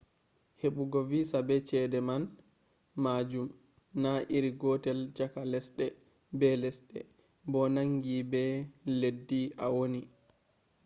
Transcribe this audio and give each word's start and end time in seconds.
hebugo 0.61 0.99
visa 1.11 1.39
be 1.47 1.55
chede 1.69 1.99
man 2.07 2.23
majum 3.03 3.47
na 4.03 4.11
iri 4.35 4.51
gotel 4.61 4.99
chaka 5.17 5.41
lesde 5.51 5.85
be 6.39 6.49
lesde 6.61 6.99
bo 7.51 7.61
nangi 7.75 8.17
be 8.31 8.43
leddi 8.99 9.41
a 9.65 9.67
woni 9.75 10.01